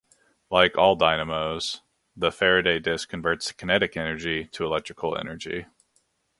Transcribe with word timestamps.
Like 0.49 0.79
all 0.79 0.95
dynamos, 0.95 1.81
the 2.15 2.31
Faraday 2.31 2.79
disc 2.79 3.07
converts 3.07 3.51
kinetic 3.51 3.95
energy 3.95 4.45
to 4.45 4.65
electrical 4.65 5.15
energy. 5.15 5.67